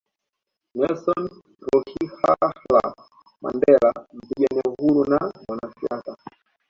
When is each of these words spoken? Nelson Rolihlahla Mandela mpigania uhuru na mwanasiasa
Nelson 0.77 1.23
Rolihlahla 1.65 2.83
Mandela 3.41 3.91
mpigania 4.15 4.63
uhuru 4.69 5.01
na 5.11 5.19
mwanasiasa 5.47 6.13